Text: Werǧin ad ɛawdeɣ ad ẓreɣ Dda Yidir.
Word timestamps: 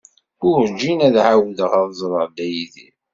Werǧin 0.55 0.99
ad 1.07 1.15
ɛawdeɣ 1.29 1.71
ad 1.81 1.89
ẓreɣ 1.99 2.23
Dda 2.29 2.45
Yidir. 2.53 2.93